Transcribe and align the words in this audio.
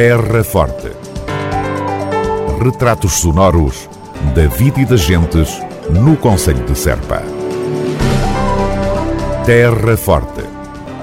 Terra 0.00 0.44
Forte. 0.44 0.92
Retratos 2.62 3.14
sonoros 3.14 3.90
da 4.32 4.46
vida 4.46 4.80
e 4.80 4.84
das 4.84 5.00
gentes 5.00 5.60
no 5.90 6.16
Conselho 6.16 6.64
de 6.64 6.78
Serpa. 6.78 7.20
Terra 9.44 9.96
Forte. 9.96 10.44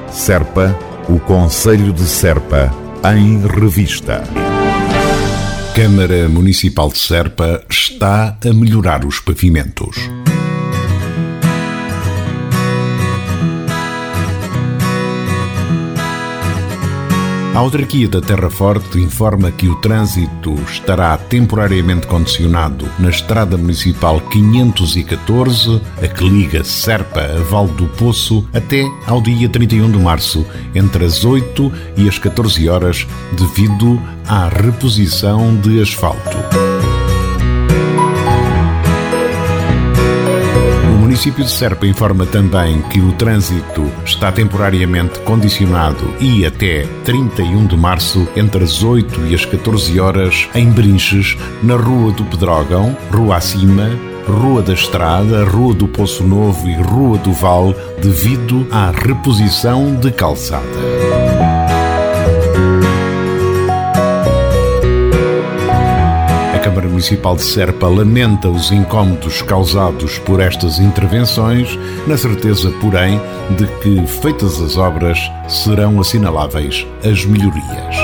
Serpa, 0.10 0.73
o 1.10 1.20
Conselho 1.20 1.92
de 1.92 2.05
Serpa, 2.05 2.73
em 3.13 3.45
revista. 3.45 4.23
Câmara 5.75 6.30
Municipal 6.30 6.88
de 6.88 7.00
Serpa 7.00 7.66
está 7.70 8.38
a 8.41 8.54
melhorar 8.54 9.04
os 9.04 9.20
pavimentos. 9.20 10.09
A 17.56 17.60
autarquia 17.60 18.10
da 18.10 18.20
Terra 18.20 18.50
Forte 18.50 19.00
informa 19.00 19.50
que 19.50 19.70
o 19.70 19.76
trânsito 19.76 20.55
estará 20.70 21.18
temporariamente 21.18 22.05
condicionado 22.05 22.86
na 23.00 23.09
Estrada 23.09 23.55
Municipal 23.55 24.20
514, 24.20 25.82
a 26.04 26.05
que 26.05 26.27
liga 26.27 26.66
Serpa 26.66 27.22
a 27.22 27.40
Val 27.44 27.70
do 27.70 27.88
Poço, 27.88 28.46
até 28.54 28.84
ao 29.08 29.22
dia 29.22 29.48
31 29.48 29.90
de 29.90 29.98
março, 29.98 30.46
entre 30.76 31.05
as 31.05 31.23
8 31.23 31.72
e 31.96 32.10
as 32.10 32.20
14 32.20 32.68
horas, 32.68 33.08
devido 33.32 34.02
à 34.27 34.49
reposição 34.49 35.55
de 35.55 35.82
asfalto. 35.82 36.74
Município 41.16 41.46
de 41.46 41.50
Serpa 41.50 41.88
informa 41.88 42.26
também 42.26 42.82
que 42.90 43.00
o 43.00 43.14
trânsito 43.14 43.90
está 44.04 44.34
temporariamente 44.34 45.18
condicionado 45.22 46.14
e 46.20 46.46
até 46.46 46.86
31 47.05 47.68
de 47.68 47.78
março, 47.78 48.28
entre 48.36 48.62
as 48.62 48.84
8 48.84 49.26
e 49.28 49.34
as 49.34 49.46
14 49.46 49.98
horas, 49.98 50.50
em 50.54 50.70
Brinches, 50.70 51.38
na 51.63 51.77
Rua 51.77 52.12
do 52.12 52.26
Pedrógão, 52.26 52.98
Rua 53.10 53.38
Acima, 53.38 53.90
Rua 54.27 54.62
da 54.62 54.74
Estrada, 54.74 55.46
Rua 55.46 55.74
do 55.74 55.88
Poço 55.88 56.22
Novo 56.22 56.68
e 56.68 56.74
Rua 56.74 57.18
do 57.18 57.32
Val, 57.32 57.74
devido 58.02 58.68
à 58.70 58.91
reposição 58.91 59.96
de 59.96 60.12
calçada. 60.12 61.65
Municipal 66.96 67.35
de 67.35 67.41
Serpa 67.41 67.90
lamenta 67.90 68.47
os 68.47 68.72
incómodos 68.72 69.41
causados 69.41 70.18
por 70.19 70.40
estas 70.40 70.79
intervenções, 70.79 71.78
na 72.07 72.16
certeza, 72.18 72.72
porém, 72.79 73.19
de 73.57 73.68
que, 73.81 74.07
feitas 74.07 74.62
as 74.62 74.78
obras, 74.78 75.19
serão 75.46 76.00
assinaláveis 76.00 76.88
as 77.03 77.25
melhorias. 77.25 77.97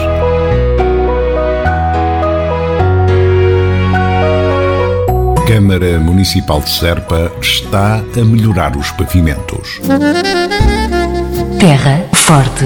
Câmara 5.47 5.97
Municipal 5.97 6.59
de 6.59 6.71
Serpa 6.71 7.31
está 7.41 7.95
a 7.95 8.25
melhorar 8.25 8.75
os 8.75 8.91
pavimentos. 8.91 9.79
Terra 11.61 12.03
Forte. 12.13 12.65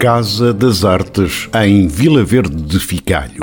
Casa 0.00 0.54
das 0.54 0.82
Artes, 0.82 1.46
em 1.62 1.86
Vila 1.86 2.24
Verde 2.24 2.56
de 2.56 2.80
Ficalho. 2.80 3.42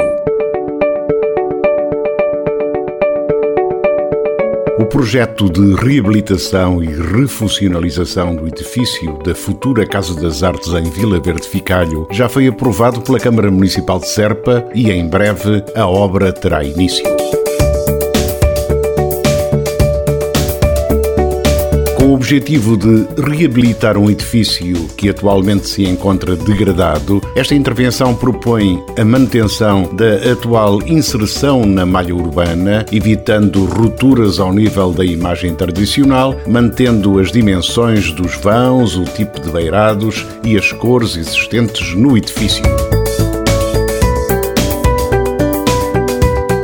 O 4.79 4.85
projeto 4.87 5.51
de 5.51 5.75
reabilitação 5.75 6.83
e 6.83 6.87
refuncionalização 6.87 8.35
do 8.35 8.47
edifício 8.47 9.19
da 9.19 9.35
futura 9.35 9.85
Casa 9.85 10.19
das 10.19 10.41
Artes 10.41 10.73
em 10.73 10.89
Vila 10.89 11.19
Verde 11.19 11.47
Ficalho 11.47 12.07
já 12.09 12.27
foi 12.27 12.47
aprovado 12.47 13.01
pela 13.01 13.19
Câmara 13.19 13.51
Municipal 13.51 13.99
de 13.99 14.09
Serpa 14.09 14.67
e 14.73 14.89
em 14.89 15.07
breve 15.07 15.63
a 15.75 15.85
obra 15.85 16.33
terá 16.33 16.63
início. 16.63 17.05
Objetivo 22.17 22.75
de 22.75 23.07
reabilitar 23.21 23.95
um 23.95 24.09
edifício 24.09 24.87
que 24.97 25.07
atualmente 25.07 25.69
se 25.69 25.83
encontra 25.83 26.35
degradado, 26.35 27.21
esta 27.35 27.53
intervenção 27.53 28.15
propõe 28.15 28.83
a 28.97 29.05
manutenção 29.05 29.93
da 29.93 30.31
atual 30.31 30.81
inserção 30.87 31.63
na 31.63 31.85
malha 31.85 32.15
urbana, 32.15 32.83
evitando 32.91 33.65
rupturas 33.65 34.39
ao 34.39 34.51
nível 34.51 34.91
da 34.91 35.05
imagem 35.05 35.53
tradicional, 35.53 36.35
mantendo 36.47 37.19
as 37.19 37.31
dimensões 37.31 38.11
dos 38.11 38.35
vãos, 38.37 38.97
o 38.97 39.03
tipo 39.03 39.39
de 39.39 39.51
beirados 39.51 40.25
e 40.43 40.57
as 40.57 40.71
cores 40.71 41.15
existentes 41.15 41.93
no 41.93 42.17
edifício. 42.17 42.63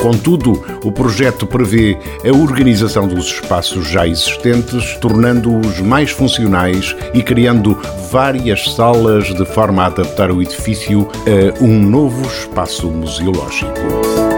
Contudo, 0.04 0.62
o 0.84 0.92
projeto 0.92 1.48
prevê 1.48 1.98
a 2.26 2.36
organização 2.36 3.08
dos 3.08 3.28
espaços 3.28 3.88
já 3.88 4.06
existentes, 4.06 4.98
tornando-os 4.98 5.80
mais 5.80 6.12
funcionais 6.12 6.94
e 7.14 7.24
criando 7.24 7.80
várias 8.12 8.74
salas 8.74 9.34
de 9.34 9.46
forma 9.46 9.84
a 9.84 9.86
adaptar 9.86 10.30
o 10.30 10.42
edifício 10.42 11.08
a 11.26 11.64
um 11.64 11.80
novo 11.80 12.28
espaço 12.28 12.90
museológico. 12.90 14.33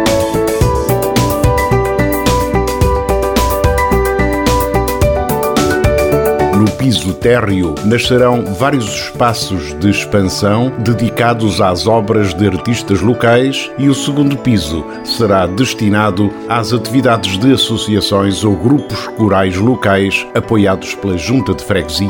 No 6.65 6.71
piso 6.71 7.13
térreo 7.13 7.75
nascerão 7.85 8.43
vários 8.43 8.87
espaços 8.87 9.77
de 9.77 9.91
expansão 9.91 10.73
dedicados 10.79 11.61
às 11.61 11.85
obras 11.85 12.33
de 12.33 12.47
artistas 12.47 13.01
locais 13.01 13.69
e 13.77 13.87
o 13.87 13.93
segundo 13.93 14.35
piso 14.35 14.83
será 15.03 15.45
destinado 15.45 16.33
às 16.49 16.73
atividades 16.73 17.37
de 17.37 17.53
associações 17.53 18.43
ou 18.43 18.55
grupos 18.55 19.07
corais 19.09 19.55
locais 19.57 20.25
apoiados 20.33 20.95
pela 20.95 21.15
Junta 21.15 21.53
de 21.53 21.63
Freguesia. 21.63 22.09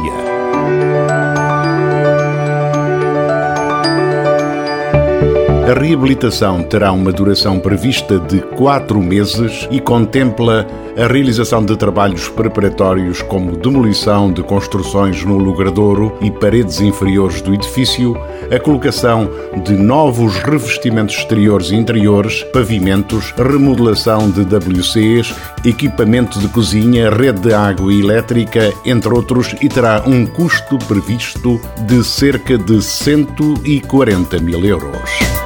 A 5.68 5.74
reabilitação 5.74 6.62
terá 6.62 6.92
uma 6.92 7.12
duração 7.12 7.60
prevista 7.60 8.20
de 8.20 8.40
quatro 8.40 9.02
meses 9.02 9.68
e 9.72 9.80
contempla 9.80 10.68
a 10.96 11.08
realização 11.08 11.66
de 11.66 11.76
trabalhos 11.76 12.30
preparatórios 12.30 13.24
como 13.24 13.58
demolição 13.58 14.32
de 14.32 14.44
construções 14.44 15.24
no 15.26 15.40
logradouro 15.40 16.16
e 16.22 16.30
paredes 16.30 16.82
inferiores 16.82 17.42
do 17.42 17.52
edifício, 17.52 18.16
a 18.56 18.60
colocação 18.60 19.28
de 19.64 19.74
novos 19.74 20.36
revestimentos 20.36 21.16
exteriores 21.16 21.72
e 21.72 21.76
interiores, 21.76 22.44
pavimentos, 22.54 23.34
remodelação 23.36 24.30
de 24.30 24.42
WCs, 24.42 25.34
equipamento 25.66 26.38
de 26.38 26.48
cozinha, 26.48 27.10
rede 27.10 27.40
de 27.40 27.54
água 27.56 27.92
e 27.92 28.02
elétrica, 28.02 28.72
entre 28.86 29.12
outros, 29.12 29.56
e 29.60 29.68
terá 29.68 30.04
um 30.06 30.28
custo 30.28 30.78
previsto 30.78 31.60
de 31.88 32.04
cerca 32.04 32.56
de 32.56 32.84
140 32.84 34.38
mil 34.38 34.64
euros. 34.64 35.45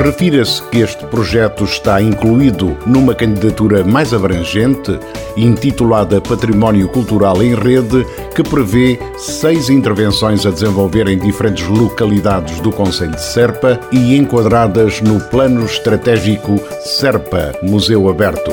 Refira-se 0.00 0.62
que 0.70 0.78
este 0.78 1.04
projeto 1.06 1.64
está 1.64 2.00
incluído 2.00 2.78
numa 2.86 3.16
candidatura 3.16 3.82
mais 3.82 4.14
abrangente, 4.14 4.96
intitulada 5.36 6.20
Património 6.20 6.88
Cultural 6.88 7.42
em 7.42 7.52
Rede, 7.56 8.06
que 8.32 8.44
prevê 8.44 8.96
seis 9.16 9.68
intervenções 9.68 10.46
a 10.46 10.50
desenvolver 10.50 11.08
em 11.08 11.18
diferentes 11.18 11.66
localidades 11.66 12.60
do 12.60 12.70
Conselho 12.70 13.10
de 13.10 13.24
Serpa 13.24 13.80
e 13.90 14.16
enquadradas 14.16 15.00
no 15.00 15.18
Plano 15.18 15.64
Estratégico 15.64 16.60
Serpa 16.80 17.52
Museu 17.60 18.08
Aberto. 18.08 18.52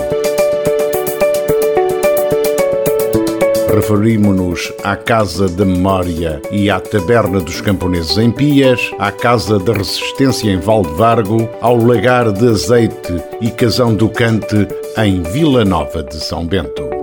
Referimos-nos 3.75 4.71
à 4.85 4.95
Casa 4.95 5.49
da 5.49 5.65
Memória 5.65 6.41
e 6.49 6.69
à 6.69 6.79
Taberna 6.79 7.41
dos 7.41 7.59
Camponeses 7.59 8.17
em 8.17 8.31
Pias, 8.31 8.89
à 8.97 9.11
Casa 9.11 9.59
da 9.59 9.73
Resistência 9.73 10.49
em 10.49 10.57
Valdevargo, 10.57 11.49
ao 11.59 11.75
Lagar 11.75 12.31
de 12.31 12.47
Azeite 12.47 13.21
e 13.41 13.51
Casão 13.51 13.93
do 13.93 14.07
Cante 14.07 14.65
em 14.97 15.21
Vila 15.23 15.65
Nova 15.65 16.01
de 16.01 16.15
São 16.15 16.47
Bento. 16.47 16.94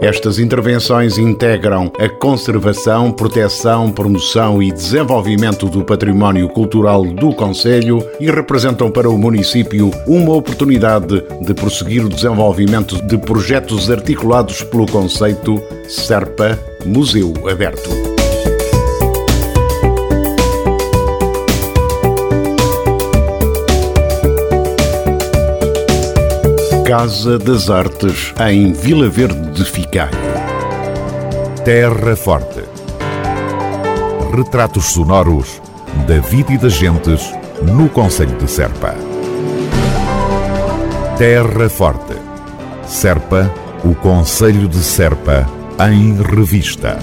Estas 0.00 0.38
intervenções 0.38 1.18
integram 1.18 1.92
a 1.98 2.08
conservação, 2.08 3.12
proteção, 3.12 3.92
promoção 3.92 4.62
e 4.62 4.72
desenvolvimento 4.72 5.68
do 5.68 5.84
património 5.84 6.48
cultural 6.48 7.04
do 7.04 7.34
Conselho 7.34 8.02
e 8.18 8.30
representam 8.30 8.90
para 8.90 9.10
o 9.10 9.18
município 9.18 9.90
uma 10.06 10.34
oportunidade 10.34 11.22
de 11.42 11.52
prosseguir 11.52 12.04
o 12.04 12.08
desenvolvimento 12.08 13.00
de 13.06 13.18
projetos 13.18 13.90
articulados 13.90 14.62
pelo 14.62 14.86
conceito 14.86 15.62
SERPA 15.86 16.58
Museu 16.86 17.34
Aberto. 17.46 18.09
Casa 26.90 27.38
das 27.38 27.70
Artes, 27.70 28.34
em 28.50 28.72
Vila 28.72 29.08
Verde 29.08 29.52
de 29.52 29.64
Ficai. 29.64 30.10
Terra 31.64 32.16
Forte. 32.16 32.64
Retratos 34.36 34.86
sonoros 34.86 35.62
da 36.08 36.18
vida 36.18 36.52
e 36.52 36.58
das 36.58 36.72
gentes 36.72 37.32
no 37.62 37.88
Conselho 37.90 38.36
de 38.38 38.50
Serpa. 38.50 38.96
Terra 41.16 41.68
Forte. 41.68 42.16
Serpa, 42.88 43.48
o 43.84 43.94
Conselho 43.94 44.66
de 44.66 44.78
Serpa, 44.78 45.48
em 45.88 46.20
revista. 46.20 46.98